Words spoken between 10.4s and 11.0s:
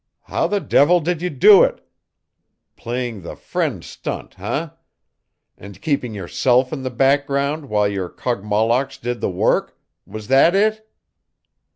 it?"